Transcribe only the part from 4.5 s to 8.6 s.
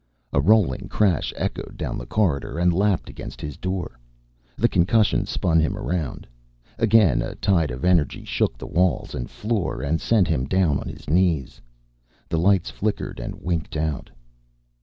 The concussion spun him around. Again a tide of energy shook